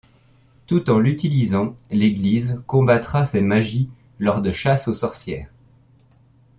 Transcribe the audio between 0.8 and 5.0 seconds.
en l'utilisant, l’Église combattra ces magies lors de chasses aux